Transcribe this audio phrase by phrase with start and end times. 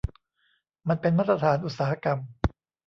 [0.87, 2.19] มันเป็นมาตรฐานอุตสาหกรรม